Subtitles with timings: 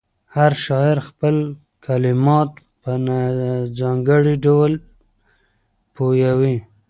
[0.35, 1.35] هر شاعر خپل
[1.85, 2.51] کلمات
[2.81, 2.91] په
[3.79, 4.71] ځانګړي ډول
[5.95, 6.57] پیوياي.